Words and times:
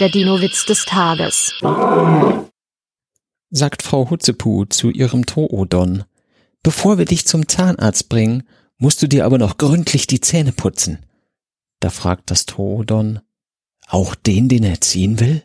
Der 0.00 0.08
Dino-Witz 0.08 0.66
des 0.66 0.84
Tages. 0.86 1.54
sagt 3.50 3.82
Frau 3.82 4.10
Hutzepu 4.10 4.64
zu 4.64 4.90
ihrem 4.90 5.24
Toodon. 5.24 6.02
Bevor 6.64 6.98
wir 6.98 7.04
dich 7.04 7.26
zum 7.28 7.46
Zahnarzt 7.46 8.08
bringen, 8.08 8.42
musst 8.76 9.02
du 9.02 9.06
dir 9.06 9.24
aber 9.24 9.38
noch 9.38 9.56
gründlich 9.56 10.08
die 10.08 10.20
Zähne 10.20 10.50
putzen. 10.50 11.06
Da 11.78 11.90
fragt 11.90 12.32
das 12.32 12.44
Toodon, 12.44 13.20
auch 13.86 14.16
den, 14.16 14.48
den 14.48 14.64
er 14.64 14.80
ziehen 14.80 15.20
will? 15.20 15.44